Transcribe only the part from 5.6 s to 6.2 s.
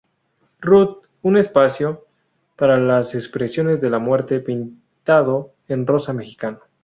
en rosa